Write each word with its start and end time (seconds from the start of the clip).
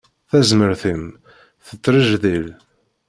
Tazmert-im 0.29 1.03
tettrejdil. 1.65 2.47